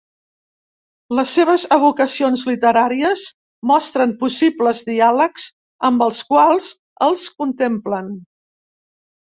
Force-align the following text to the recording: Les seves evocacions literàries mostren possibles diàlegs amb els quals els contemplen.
Les 1.19 1.33
seves 1.39 1.65
evocacions 1.75 2.45
literàries 2.53 3.27
mostren 3.73 4.17
possibles 4.25 4.83
diàlegs 4.91 5.47
amb 5.93 6.09
els 6.09 6.27
quals 6.33 6.75
els 7.11 7.31
contemplen. 7.45 8.15